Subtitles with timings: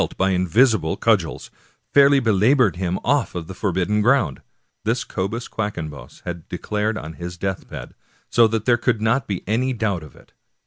[0.01, 1.51] 200 Washington Irving by invisible cudgels,
[1.93, 4.41] fairly belabored him off of the for bidden ground.
[4.83, 7.93] This Cobus Quackenbos had declared on his deathbed,
[8.27, 10.33] so that there could not be any doubt of it.